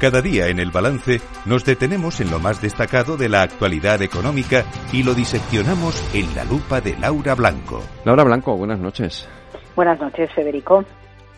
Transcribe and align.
Cada 0.00 0.22
día 0.22 0.48
en 0.48 0.58
el 0.60 0.70
balance 0.70 1.20
nos 1.44 1.66
detenemos 1.66 2.22
en 2.22 2.30
lo 2.30 2.38
más 2.38 2.62
destacado 2.62 3.18
de 3.18 3.28
la 3.28 3.42
actualidad 3.42 4.00
económica 4.00 4.64
y 4.94 5.02
lo 5.02 5.12
diseccionamos 5.12 6.02
en 6.14 6.34
la 6.34 6.44
lupa 6.44 6.80
de 6.80 6.96
Laura 6.96 7.34
Blanco. 7.34 7.82
Laura 8.06 8.24
Blanco, 8.24 8.56
buenas 8.56 8.78
noches. 8.78 9.28
Buenas 9.76 10.00
noches, 10.00 10.32
Federico. 10.32 10.86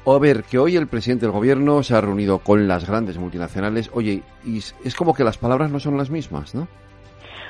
A 0.07 0.19
ver, 0.21 0.45
que 0.45 0.61
hoy 0.61 0.77
el 0.77 0.87
presidente 0.87 1.27
del 1.27 1.33
gobierno 1.33 1.83
se 1.83 1.97
ha 1.97 2.01
reunido 2.01 2.39
con 2.39 2.69
las 2.69 2.87
grandes 2.87 3.19
multinacionales. 3.19 3.91
Oye, 3.95 4.23
y 4.45 4.59
es 4.59 4.95
como 4.95 5.13
que 5.13 5.25
las 5.25 5.39
palabras 5.39 5.73
no 5.73 5.81
son 5.81 5.97
las 5.97 6.11
mismas, 6.11 6.55
¿no? 6.55 6.69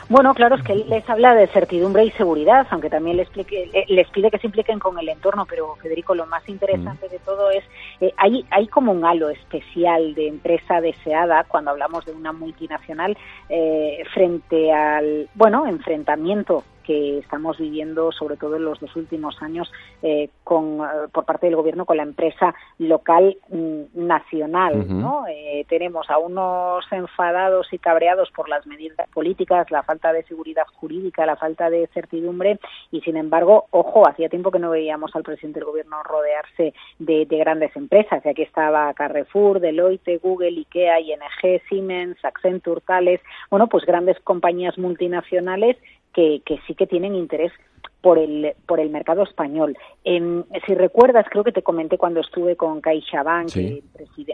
Bueno, 0.09 0.35
claro, 0.35 0.57
es 0.57 0.63
que 0.63 0.73
él 0.73 0.85
les 0.89 1.09
habla 1.09 1.35
de 1.35 1.47
certidumbre 1.47 2.05
y 2.05 2.11
seguridad, 2.13 2.67
aunque 2.71 2.91
también 2.91 3.17
les, 3.17 3.29
pide 3.31 4.31
que 4.31 4.39
se 4.39 4.47
impliquen 4.47 4.79
con 4.79 4.99
el 4.99 5.09
entorno, 5.09 5.47
pero 5.47 5.77
Federico, 5.77 6.15
lo 6.15 6.27
más 6.27 6.47
interesante 6.49 7.09
de 7.09 7.19
todo 7.21 7.51
es, 7.51 7.65
eh, 8.01 8.13
hay, 8.17 8.45
hay 8.51 8.67
como 8.67 8.93
un 8.93 9.05
halo 9.05 9.31
especial 9.31 10.15
de 10.15 10.29
empresa 10.29 10.81
deseada 10.81 11.45
cuando 11.45 11.71
hablamos 11.71 12.05
de 12.05 12.13
una 12.13 12.33
multinacional 12.33 13.17
eh, 13.49 14.03
frente 14.13 14.73
al, 14.73 15.29
bueno, 15.35 15.67
enfrentamiento 15.67 16.65
que 16.83 17.19
estamos 17.19 17.59
viviendo, 17.59 18.13
sobre 18.13 18.37
todo 18.37 18.57
en 18.57 18.65
los 18.65 18.81
dos 18.81 18.95
últimos 18.97 19.41
años, 19.43 19.71
eh, 20.03 20.31
con, 20.45 20.81
eh, 20.81 21.09
por 21.13 21.25
parte 21.25 21.47
del 21.47 21.57
gobierno 21.57 21.87
con 21.87 21.97
la 21.97 22.03
empresa 22.03 22.55
local 22.79 23.37
mm, 23.49 23.83
nacional. 23.95 24.87
¿no? 24.89 25.25
Eh, 25.29 25.65
tenemos 25.69 26.11
a 26.11 26.19
unos 26.19 26.85
enfadados 26.91 27.73
y 27.73 27.79
cabreados 27.79 28.31
por 28.31 28.49
las 28.49 28.67
medidas 28.67 29.09
políticas, 29.11 29.71
la 29.71 29.83
falta 29.83 30.13
de 30.13 30.25
seguridad 30.25 30.67
jurídica, 30.75 31.27
la 31.27 31.37
falta 31.37 31.71
de 31.71 31.87
certidumbre 31.89 32.59
y, 32.91 33.01
sin 33.01 33.17
embargo, 33.17 33.67
ojo, 33.71 34.09
hacía 34.09 34.29
tiempo 34.29 34.51
que 34.51 34.59
no 34.59 34.71
veíamos 34.71 35.15
al 35.15 35.23
presidente 35.23 35.61
del 35.61 35.69
gobierno 35.69 36.03
rodearse 36.03 36.75
de, 36.99 37.27
de 37.27 37.37
grandes 37.39 37.75
empresas. 37.77 38.25
Y 38.25 38.29
aquí 38.29 38.43
estaba 38.43 38.93
Carrefour, 38.95 39.61
Deloitte, 39.61 40.21
Google, 40.23 40.59
IKEA, 40.59 41.01
ING, 41.01 41.61
Siemens, 41.69 42.23
Accenture, 42.25 42.81
Thales, 42.81 43.21
bueno, 43.51 43.69
pues 43.69 43.85
grandes 43.85 44.19
compañías 44.21 44.79
multinacionales 44.79 45.77
que, 46.13 46.43
que 46.45 46.59
sí 46.67 46.75
que 46.75 46.87
tienen 46.87 47.15
interés 47.15 47.53
por 48.01 48.19
el, 48.19 48.55
por 48.67 48.81
el 48.81 48.91
mercado 48.91 49.23
español. 49.23 49.79
si 50.05 50.75
recuerdas, 50.75 51.27
creo 51.31 51.45
que 51.45 51.53
te 51.53 51.63
comenté 51.63 51.97
cuando 51.97 52.21
estuve 52.21 52.57
con 52.57 52.81
CaixaBank, 52.81 53.49
sí. 53.49 53.83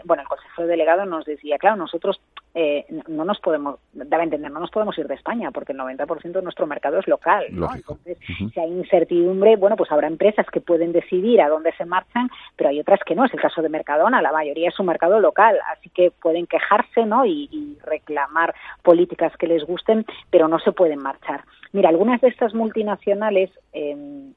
bueno, 0.05 0.23
el 0.23 0.27
consejero 0.27 0.67
delegado 0.67 1.05
nos 1.05 1.25
decía, 1.25 1.57
claro, 1.59 1.77
nosotros 1.77 2.19
eh, 2.55 2.85
no 3.07 3.25
nos 3.25 3.39
podemos, 3.39 3.79
debe 3.93 4.23
entender, 4.23 4.51
no 4.51 4.59
nos 4.59 4.71
podemos 4.71 4.97
ir 4.97 5.07
de 5.07 5.15
España 5.15 5.51
porque 5.51 5.73
el 5.73 5.79
90% 5.79 6.31
de 6.31 6.41
nuestro 6.41 6.65
mercado 6.65 6.99
es 6.99 7.07
local. 7.07 7.45
¿no? 7.51 7.73
Entonces, 7.73 8.17
si 8.53 8.59
hay 8.59 8.71
incertidumbre, 8.71 9.55
bueno, 9.55 9.75
pues 9.75 9.91
habrá 9.91 10.07
empresas 10.07 10.47
que 10.51 10.61
pueden 10.61 10.91
decidir 10.91 11.41
a 11.41 11.49
dónde 11.49 11.71
se 11.77 11.85
marchan, 11.85 12.29
pero 12.55 12.69
hay 12.69 12.79
otras 12.79 12.99
que 13.05 13.15
no. 13.15 13.25
Es 13.25 13.33
el 13.33 13.41
caso 13.41 13.61
de 13.61 13.69
Mercadona, 13.69 14.21
la 14.21 14.31
mayoría 14.31 14.69
es 14.69 14.79
un 14.79 14.87
mercado 14.87 15.19
local, 15.19 15.59
así 15.71 15.89
que 15.89 16.11
pueden 16.11 16.47
quejarse 16.47 17.05
¿no? 17.05 17.25
y, 17.25 17.49
y 17.51 17.77
reclamar 17.83 18.55
políticas 18.81 19.35
que 19.37 19.47
les 19.47 19.63
gusten, 19.63 20.05
pero 20.29 20.47
no 20.47 20.59
se 20.59 20.71
pueden 20.71 20.99
marchar. 20.99 21.43
Mira, 21.71 21.89
algunas 21.89 22.19
de 22.21 22.29
estas 22.29 22.53
multinacionales 22.53 23.51
eh, 23.73 24.31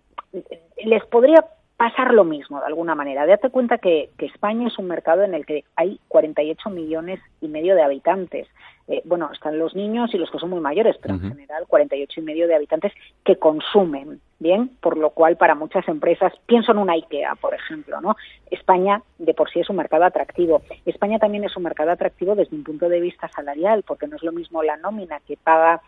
les 0.84 1.04
podría 1.06 1.44
pasar 1.82 2.14
lo 2.14 2.22
mismo 2.22 2.60
de 2.60 2.66
alguna 2.66 2.94
manera. 2.94 3.26
Date 3.26 3.50
cuenta 3.50 3.78
que, 3.78 4.10
que, 4.16 4.26
España 4.26 4.68
es 4.68 4.78
un 4.78 4.86
mercado 4.86 5.24
en 5.24 5.34
el 5.34 5.44
que 5.44 5.64
hay 5.74 5.98
48 6.06 6.70
millones 6.70 7.18
y 7.40 7.48
medio 7.48 7.74
de 7.74 7.82
habitantes. 7.82 8.46
Eh, 8.86 9.02
bueno, 9.04 9.28
están 9.32 9.58
los 9.58 9.74
niños 9.74 10.14
y 10.14 10.18
los 10.18 10.30
que 10.30 10.38
son 10.38 10.50
muy 10.50 10.60
mayores, 10.60 10.96
pero 11.02 11.14
uh 11.14 11.18
-huh. 11.18 11.24
en 11.24 11.32
general 11.32 11.64
48 11.66 12.20
y 12.20 12.22
medio 12.22 12.46
de 12.46 12.54
habitantes 12.54 12.92
que 13.24 13.34
consumen, 13.34 14.20
¿bien? 14.38 14.70
Por 14.80 14.96
lo 14.96 15.10
cual 15.10 15.36
para 15.36 15.56
muchas 15.56 15.88
empresas, 15.88 16.32
pienso 16.46 16.70
en 16.70 16.78
una 16.78 16.92
IKEA, 16.92 17.34
por 17.34 17.52
ejemplo, 17.52 18.00
¿no? 18.00 18.14
España 18.48 19.02
de 19.18 19.34
por 19.34 19.50
sí 19.50 19.58
es 19.58 19.68
un 19.68 19.74
mercado 19.74 20.04
atractivo. 20.04 20.62
España 20.86 21.18
también 21.18 21.42
es 21.42 21.56
un 21.56 21.64
mercado 21.64 21.90
atractivo 21.90 22.36
desde 22.36 22.54
un 22.54 22.62
punto 22.62 22.88
de 22.88 23.00
vista 23.00 23.26
salarial, 23.26 23.82
porque 23.82 24.06
no 24.06 24.14
es 24.14 24.22
lo 24.22 24.30
mismo 24.30 24.62
la 24.62 24.76
nómina 24.76 25.18
que 25.26 25.36
paga 25.36 25.80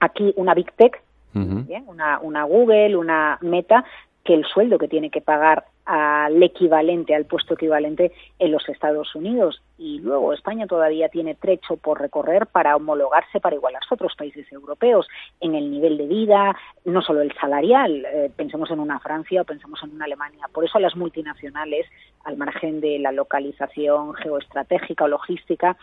aquí 0.00 0.32
una 0.34 0.54
Big 0.54 0.72
Tech. 0.72 1.00
¿bien? 1.32 1.84
Una, 1.86 2.18
una 2.18 2.42
Google, 2.42 2.96
una 2.96 3.38
Meta, 3.42 3.84
que 4.24 4.34
el 4.34 4.44
sueldo 4.44 4.78
que 4.78 4.88
tiene 4.88 5.10
que 5.10 5.20
pagar 5.20 5.64
al 5.88 6.42
equivalente, 6.42 7.14
al 7.14 7.24
puesto 7.24 7.54
equivalente 7.54 8.12
en 8.38 8.52
los 8.52 8.68
Estados 8.68 9.14
Unidos. 9.14 9.62
Y 9.78 10.00
luego 10.00 10.34
España 10.34 10.66
todavía 10.66 11.08
tiene 11.08 11.34
trecho 11.34 11.78
por 11.78 11.98
recorrer 11.98 12.46
para 12.46 12.76
homologarse 12.76 13.40
para 13.40 13.56
igualar 13.56 13.80
a 13.88 13.94
otros 13.94 14.14
países 14.14 14.50
europeos 14.52 15.08
en 15.40 15.54
el 15.54 15.70
nivel 15.70 15.96
de 15.96 16.06
vida, 16.06 16.54
no 16.84 17.00
solo 17.00 17.22
el 17.22 17.32
salarial, 17.40 18.04
eh, 18.04 18.30
pensemos 18.36 18.70
en 18.70 18.80
una 18.80 19.00
Francia 19.00 19.40
o 19.40 19.44
pensemos 19.46 19.82
en 19.82 19.92
una 19.92 20.04
Alemania. 20.04 20.46
Por 20.52 20.66
eso 20.66 20.78
las 20.78 20.94
multinacionales, 20.94 21.86
al 22.24 22.36
margen 22.36 22.82
de 22.82 22.98
la 22.98 23.12
localización 23.12 24.12
geoestratégica 24.12 25.04
o 25.04 25.08
logística, 25.08 25.78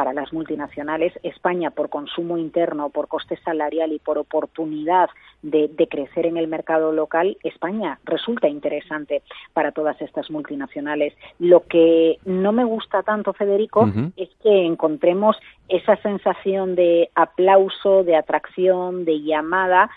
para 0.00 0.14
las 0.14 0.32
multinacionales, 0.32 1.12
España 1.22 1.72
por 1.72 1.90
consumo 1.90 2.38
interno, 2.38 2.88
por 2.88 3.06
coste 3.06 3.36
salarial 3.44 3.92
y 3.92 3.98
por 3.98 4.16
oportunidad 4.16 5.10
de, 5.42 5.68
de, 5.68 5.88
crecer 5.88 6.24
en 6.24 6.38
el 6.38 6.48
mercado 6.48 6.90
local, 6.90 7.36
España 7.42 7.98
resulta 8.04 8.48
interesante 8.48 9.20
para 9.52 9.72
todas 9.72 10.00
estas 10.00 10.30
multinacionales. 10.30 11.12
Lo 11.38 11.66
que 11.66 12.16
no 12.24 12.50
me 12.52 12.64
gusta 12.64 13.02
tanto, 13.02 13.34
Federico, 13.34 13.80
uh 13.82 13.88
-huh. 13.88 14.12
es 14.16 14.30
que 14.42 14.64
encontremos 14.64 15.36
esa 15.68 15.96
sensación 15.96 16.76
de 16.76 17.10
aplauso, 17.14 18.02
de 18.02 18.16
atracción, 18.16 19.04
de 19.04 19.20
llamada 19.20 19.90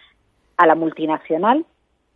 a 0.58 0.68
la 0.68 0.76
multinacional 0.76 1.66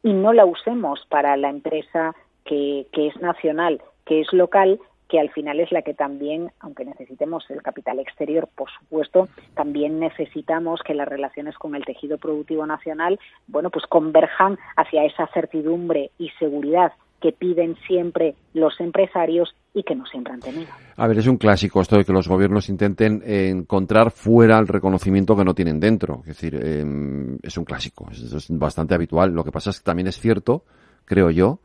y 0.04 0.12
no 0.12 0.34
la 0.34 0.46
usemos 0.46 1.06
para 1.08 1.38
la 1.38 1.50
empresa 1.50 2.14
que, 2.44 2.86
que 2.92 3.08
es 3.08 3.16
nacional, 3.22 3.82
que 4.04 4.20
es 4.20 4.34
local, 4.34 4.78
que 5.10 5.20
al 5.20 5.30
final 5.30 5.60
es 5.60 5.72
la 5.72 5.82
que 5.82 5.94
también, 5.94 6.52
aunque 6.60 6.86
necesitemos 6.86 7.46
el 7.50 7.62
capital 7.62 8.00
exterior, 8.00 8.50
por 8.56 8.70
supuesto, 8.80 9.30
también 9.56 10.00
necesitamos 10.00 10.82
que 10.86 10.94
las 10.94 11.08
relaciones 11.08 11.56
con 11.58 11.76
el 11.76 11.86
tejido 11.86 12.18
productivo 12.18 12.66
nacional, 12.66 13.20
bueno, 13.48 13.70
pues 13.70 13.86
converjan 13.88 14.58
hacia 14.76 15.06
esa 15.06 15.28
certidumbre 15.28 16.12
y 16.18 16.30
seguridad 16.40 16.92
que 17.22 17.32
piden 17.32 17.76
siempre 17.88 18.36
los 18.54 18.80
empresarios 18.80 19.56
y 19.74 19.84
que 19.84 19.96
no 19.96 20.06
siempre 20.06 20.34
han 20.34 20.40
tenido. 20.40 20.68
A 20.96 21.08
ver, 21.08 21.18
es 21.18 21.28
un 21.28 21.38
clásico 21.38 21.82
esto 21.82 21.98
de 21.98 22.06
que 22.06 22.14
los 22.14 22.28
gobiernos 22.28 22.70
intenten 22.70 23.24
encontrar 23.26 24.12
fuera 24.12 24.60
el 24.60 24.68
reconocimiento 24.68 25.36
que 25.36 25.44
no 25.44 25.56
tienen 25.56 25.80
dentro. 25.80 26.20
Es 26.22 26.40
decir, 26.40 26.60
eh, 26.62 26.86
es 27.42 27.58
un 27.58 27.66
clásico, 27.66 28.08
es 28.12 28.48
bastante 28.50 28.94
habitual. 28.94 29.32
Lo 29.32 29.44
que 29.44 29.52
pasa 29.52 29.72
es 29.72 29.80
que 29.80 29.86
también 29.86 30.08
es 30.08 30.20
cierto, 30.20 30.64
creo 31.06 31.32
yo, 31.32 31.60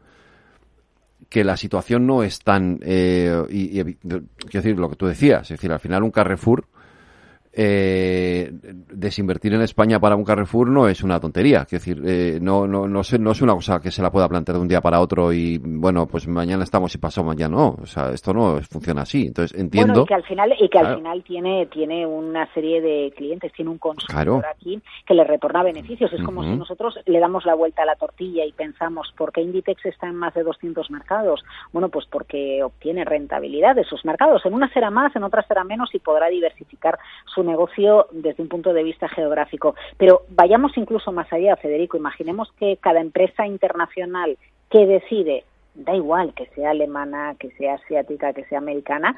que 1.32 1.44
la 1.44 1.56
situación 1.56 2.06
no 2.06 2.22
es 2.22 2.40
tan 2.40 2.78
eh, 2.82 3.42
y, 3.48 3.80
y, 3.80 3.94
quiero 3.94 4.26
decir 4.52 4.78
lo 4.78 4.90
que 4.90 4.96
tú 4.96 5.06
decías, 5.06 5.42
es 5.50 5.56
decir, 5.56 5.72
al 5.72 5.80
final 5.80 6.02
un 6.02 6.10
Carrefour 6.10 6.66
eh, 7.54 8.50
desinvertir 8.52 9.52
en 9.52 9.60
España 9.60 10.00
para 10.00 10.16
un 10.16 10.24
Carrefour 10.24 10.70
no 10.70 10.88
es 10.88 11.02
una 11.02 11.20
tontería, 11.20 11.62
es 11.62 11.70
decir, 11.70 12.02
eh, 12.04 12.38
no, 12.40 12.66
no, 12.66 12.88
no, 12.88 13.02
no, 13.18 13.30
es 13.30 13.42
una 13.42 13.54
cosa 13.54 13.78
que 13.78 13.90
se 13.90 14.02
la 14.02 14.10
pueda 14.10 14.28
plantear 14.28 14.56
de 14.56 14.62
un 14.62 14.68
día 14.68 14.80
para 14.80 15.00
otro 15.00 15.32
y 15.32 15.58
bueno, 15.58 16.06
pues 16.06 16.26
mañana 16.28 16.64
estamos 16.64 16.94
y 16.94 16.98
pasado 16.98 17.26
mañana 17.26 17.56
no, 17.56 17.76
o 17.82 17.86
sea, 17.86 18.10
esto 18.10 18.32
no 18.32 18.58
funciona 18.62 19.02
así, 19.02 19.26
entonces 19.26 19.58
entiendo. 19.58 19.92
Bueno, 19.92 20.04
y 20.04 20.06
que 20.06 20.14
al 20.14 20.24
final, 20.24 20.52
y 20.52 20.62
que 20.62 20.68
claro. 20.68 20.88
al 20.88 20.96
final 20.96 21.22
tiene, 21.24 21.66
tiene 21.66 22.06
una 22.06 22.46
serie 22.54 22.80
de 22.80 23.12
clientes, 23.14 23.52
tiene 23.52 23.70
un 23.70 23.78
consumidor 23.78 24.40
claro. 24.40 24.54
aquí 24.54 24.80
que 25.06 25.14
le 25.14 25.24
retorna 25.24 25.62
beneficios, 25.62 26.10
es 26.12 26.22
como 26.22 26.40
uh 26.40 26.44
-huh. 26.44 26.52
si 26.52 26.56
nosotros 26.56 26.98
le 27.04 27.20
damos 27.20 27.44
la 27.44 27.54
vuelta 27.54 27.82
a 27.82 27.86
la 27.86 27.96
tortilla 27.96 28.46
y 28.46 28.52
pensamos, 28.52 29.12
¿por 29.16 29.30
qué 29.30 29.42
Inditex 29.42 29.84
está 29.86 30.06
en 30.06 30.16
más 30.16 30.32
de 30.32 30.42
200 30.42 30.90
mercados? 30.90 31.44
Bueno, 31.72 31.90
pues 31.90 32.06
porque 32.06 32.62
obtiene 32.62 33.04
rentabilidad 33.04 33.74
de 33.74 33.82
esos 33.82 34.04
mercados, 34.06 34.44
en 34.46 34.54
unas 34.54 34.72
será 34.72 34.90
más, 34.90 35.14
en 35.16 35.24
otras 35.24 35.46
será 35.46 35.64
menos 35.64 35.94
y 35.94 35.98
podrá 35.98 36.28
diversificar 36.28 36.98
su 37.26 37.41
negocio 37.44 38.06
desde 38.12 38.42
un 38.42 38.48
punto 38.48 38.72
de 38.72 38.82
vista 38.82 39.08
geográfico. 39.08 39.74
Pero 39.96 40.22
vayamos 40.30 40.76
incluso 40.76 41.12
más 41.12 41.32
allá, 41.32 41.56
Federico. 41.56 41.96
Imaginemos 41.96 42.52
que 42.58 42.76
cada 42.78 43.00
empresa 43.00 43.46
internacional 43.46 44.38
que 44.70 44.86
decide, 44.86 45.44
da 45.74 45.94
igual 45.94 46.34
que 46.34 46.46
sea 46.54 46.70
alemana, 46.70 47.34
que 47.38 47.50
sea 47.52 47.74
asiática, 47.74 48.32
que 48.32 48.44
sea 48.44 48.58
americana, 48.58 49.16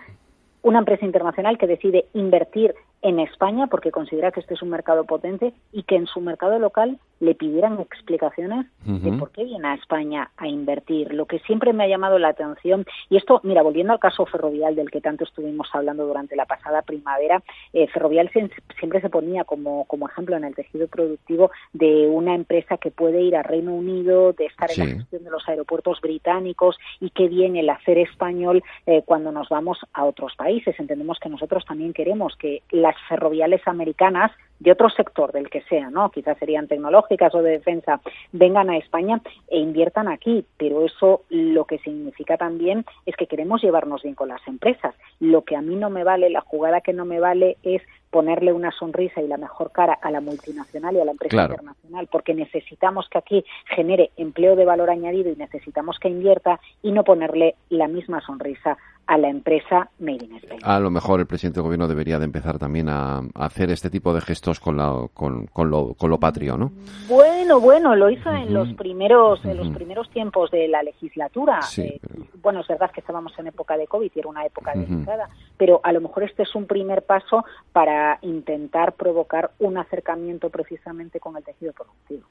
una 0.62 0.78
empresa 0.78 1.04
internacional 1.04 1.58
que 1.58 1.66
decide 1.66 2.06
invertir 2.14 2.74
en 3.04 3.20
España 3.20 3.66
porque 3.66 3.90
considera 3.90 4.32
que 4.32 4.40
este 4.40 4.54
es 4.54 4.62
un 4.62 4.70
mercado 4.70 5.04
potente 5.04 5.52
y 5.72 5.82
que 5.82 5.94
en 5.94 6.06
su 6.06 6.20
mercado 6.20 6.58
local 6.58 6.98
le 7.20 7.34
pidieran 7.34 7.78
explicaciones 7.78 8.66
uh 8.86 8.90
-huh. 8.90 9.00
de 9.00 9.12
por 9.18 9.30
qué 9.30 9.44
viene 9.44 9.68
a 9.68 9.74
España 9.74 10.30
a 10.36 10.48
invertir. 10.48 11.12
Lo 11.12 11.26
que 11.26 11.38
siempre 11.40 11.72
me 11.72 11.84
ha 11.84 11.88
llamado 11.88 12.18
la 12.18 12.28
atención, 12.28 12.84
y 13.10 13.16
esto, 13.16 13.40
mira, 13.44 13.62
volviendo 13.62 13.92
al 13.92 13.98
caso 13.98 14.24
ferrovial 14.26 14.74
del 14.74 14.90
que 14.90 15.02
tanto 15.02 15.24
estuvimos 15.24 15.68
hablando 15.72 16.06
durante 16.06 16.34
la 16.34 16.46
pasada 16.46 16.82
primavera, 16.82 17.42
eh, 17.72 17.86
Ferrovial 17.88 18.30
siempre 18.30 19.00
se 19.00 19.10
ponía 19.10 19.44
como, 19.44 19.84
como 19.84 20.08
ejemplo 20.08 20.36
en 20.36 20.44
el 20.44 20.54
tejido 20.54 20.88
productivo 20.88 21.50
de 21.72 22.08
una 22.08 22.34
empresa 22.34 22.78
que 22.78 22.90
puede 22.90 23.20
ir 23.20 23.36
a 23.36 23.42
Reino 23.42 23.74
Unido, 23.74 24.32
de 24.32 24.46
estar 24.46 24.70
sí. 24.70 24.80
en 24.80 24.88
la 24.88 24.94
gestión 24.96 25.24
de 25.24 25.30
los 25.30 25.46
aeropuertos 25.48 26.00
británicos 26.00 26.76
y 27.00 27.10
qué 27.10 27.28
bien 27.28 27.56
el 27.56 27.68
hacer 27.68 27.98
español 27.98 28.62
eh, 28.86 29.02
cuando 29.04 29.30
nos 29.30 29.48
vamos 29.50 29.78
a 29.92 30.04
otros 30.04 30.34
países. 30.36 30.78
Entendemos 30.80 31.18
que 31.20 31.28
nosotros 31.28 31.64
también 31.66 31.92
queremos 31.92 32.34
que 32.36 32.62
las 32.94 33.08
ferroviales 33.08 33.60
americanas 33.66 34.30
de 34.60 34.72
otro 34.72 34.88
sector, 34.88 35.32
del 35.32 35.50
que 35.50 35.62
sea, 35.62 35.90
¿no? 35.90 36.10
Quizás 36.10 36.38
serían 36.38 36.68
tecnológicas 36.68 37.34
o 37.34 37.42
de 37.42 37.50
defensa, 37.50 38.00
vengan 38.32 38.70
a 38.70 38.78
España 38.78 39.20
e 39.48 39.58
inviertan 39.58 40.08
aquí. 40.08 40.46
Pero 40.56 40.84
eso 40.84 41.22
lo 41.28 41.64
que 41.64 41.78
significa 41.78 42.36
también 42.36 42.84
es 43.04 43.16
que 43.16 43.26
queremos 43.26 43.62
llevarnos 43.62 44.02
bien 44.02 44.14
con 44.14 44.28
las 44.28 44.46
empresas. 44.46 44.94
Lo 45.20 45.42
que 45.42 45.56
a 45.56 45.62
mí 45.62 45.76
no 45.76 45.90
me 45.90 46.04
vale, 46.04 46.30
la 46.30 46.40
jugada 46.40 46.80
que 46.80 46.92
no 46.92 47.04
me 47.04 47.20
vale 47.20 47.56
es 47.62 47.82
ponerle 48.14 48.52
una 48.52 48.70
sonrisa 48.70 49.20
y 49.20 49.26
la 49.26 49.38
mejor 49.38 49.72
cara 49.72 49.98
a 50.00 50.08
la 50.12 50.20
multinacional 50.20 50.94
y 50.94 51.00
a 51.00 51.04
la 51.04 51.10
empresa 51.10 51.42
internacional, 51.42 52.06
porque 52.12 52.32
necesitamos 52.32 53.08
que 53.10 53.18
aquí 53.18 53.44
genere 53.74 54.12
empleo 54.16 54.54
de 54.54 54.64
valor 54.64 54.88
añadido 54.88 55.32
y 55.32 55.34
necesitamos 55.34 55.98
que 55.98 56.10
invierta 56.10 56.60
y 56.80 56.92
no 56.92 57.02
ponerle 57.02 57.56
la 57.70 57.88
misma 57.88 58.20
sonrisa 58.20 58.78
a 59.06 59.18
la 59.18 59.28
empresa 59.28 59.90
Made 59.98 60.24
in 60.24 60.36
Spain. 60.36 60.60
A 60.62 60.80
lo 60.80 60.90
mejor 60.90 61.20
el 61.20 61.26
presidente 61.26 61.56
del 61.56 61.64
gobierno 61.64 61.88
debería 61.88 62.18
de 62.18 62.24
empezar 62.24 62.58
también 62.58 62.88
a, 62.88 63.20
hacer 63.34 63.70
este 63.70 63.90
tipo 63.90 64.14
de 64.14 64.20
gestos 64.20 64.60
con, 64.60 64.76
la, 64.76 65.08
con, 65.12 65.46
con, 65.46 65.70
lo, 65.70 65.94
con 65.94 66.10
lo 66.10 66.18
patrio, 66.18 66.56
¿no? 66.56 66.72
Bueno, 67.08 67.60
bueno, 67.60 67.94
lo 67.94 68.10
hizo 68.10 68.30
en 68.30 68.54
los 68.54 68.72
primeros 68.74 69.44
en 69.44 69.56
los 69.56 69.68
primeros 69.70 70.08
tiempos 70.10 70.50
de 70.50 70.68
la 70.68 70.82
legislatura. 70.82 71.60
Eh, 71.76 72.00
bueno, 72.42 72.60
es 72.60 72.68
verdad 72.68 72.90
que 72.90 73.00
estábamos 73.00 73.38
en 73.38 73.48
época 73.48 73.76
de 73.76 73.86
COVID 73.86 74.10
y 74.14 74.18
era 74.18 74.28
una 74.28 74.46
época 74.46 74.72
delicada, 74.74 75.28
pero 75.56 75.80
a 75.82 75.92
lo 75.92 76.00
mejor 76.00 76.24
este 76.24 76.44
es 76.44 76.54
un 76.54 76.66
primer 76.66 77.02
paso 77.02 77.44
para 77.72 78.03
intentar 78.22 78.94
provocar 78.94 79.52
un 79.58 79.78
acercamiento 79.78 80.50
precisamente 80.50 81.20
con 81.20 81.36
el 81.36 81.44
tejido 81.44 81.72
productivo. 81.72 82.26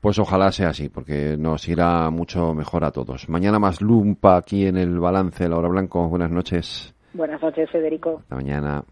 Pues 0.00 0.18
ojalá 0.18 0.50
sea 0.52 0.68
así, 0.68 0.88
porque 0.88 1.36
nos 1.38 1.68
irá 1.68 2.10
mucho 2.10 2.54
mejor 2.54 2.84
a 2.84 2.90
todos. 2.90 3.28
Mañana 3.28 3.58
más 3.58 3.80
lumpa 3.80 4.36
aquí 4.36 4.66
en 4.66 4.76
el 4.76 4.98
balance, 4.98 5.48
Laura 5.48 5.68
Blanco 5.68 6.08
buenas 6.08 6.30
noches. 6.30 6.94
Buenas 7.12 7.40
noches, 7.40 7.70
Federico. 7.70 8.18
Hasta 8.20 8.34
mañana. 8.34 8.84